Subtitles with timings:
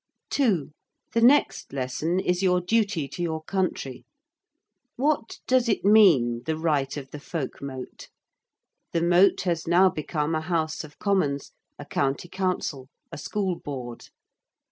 [0.31, 0.71] 2.
[1.13, 4.03] The next lesson is your duty to your country.
[4.95, 8.09] What does it mean, the right of the Folk Mote?
[8.93, 14.07] The Mote has now become a House of Commons, a County Council, a School Board.